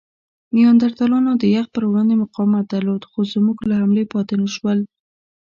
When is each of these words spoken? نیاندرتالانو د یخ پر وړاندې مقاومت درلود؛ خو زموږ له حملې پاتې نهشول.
نیاندرتالانو 0.55 1.31
د 1.37 1.43
یخ 1.55 1.65
پر 1.75 1.83
وړاندې 1.89 2.15
مقاومت 2.23 2.65
درلود؛ 2.73 3.03
خو 3.09 3.19
زموږ 3.33 3.57
له 3.69 3.75
حملې 3.81 4.03
پاتې 4.13 4.33
نهشول. 4.41 4.79